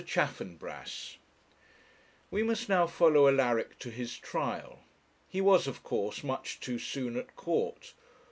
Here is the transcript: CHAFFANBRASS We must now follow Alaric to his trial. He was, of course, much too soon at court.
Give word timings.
CHAFFANBRASS 0.03 1.17
We 2.31 2.41
must 2.41 2.67
now 2.67 2.87
follow 2.87 3.27
Alaric 3.27 3.77
to 3.77 3.91
his 3.91 4.17
trial. 4.17 4.79
He 5.29 5.41
was, 5.41 5.67
of 5.67 5.83
course, 5.83 6.23
much 6.23 6.59
too 6.59 6.79
soon 6.79 7.15
at 7.15 7.35
court. 7.35 7.93